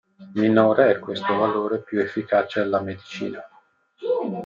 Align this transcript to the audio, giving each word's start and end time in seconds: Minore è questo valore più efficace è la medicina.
Minore 0.33 0.89
è 0.89 0.97
questo 0.97 1.35
valore 1.35 1.83
più 1.83 1.99
efficace 1.99 2.59
è 2.59 2.65
la 2.65 2.81
medicina. 2.81 3.47